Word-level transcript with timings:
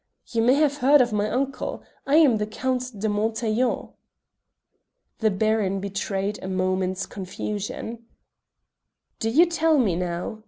"You 0.31 0.41
may 0.41 0.55
have 0.55 0.77
heard 0.77 0.99
of 0.99 1.13
my 1.13 1.29
uncle; 1.29 1.83
I 2.07 2.15
am 2.15 2.37
the 2.37 2.47
Count 2.47 2.93
de 2.99 3.07
Montaiglon." 3.07 3.89
The 5.19 5.29
Baron 5.29 5.79
betrayed 5.79 6.39
a 6.41 6.47
moment's 6.47 7.05
confusion. 7.05 8.07
"Do 9.19 9.29
you 9.29 9.45
tell 9.45 9.77
me, 9.77 9.95
now?" 9.95 10.39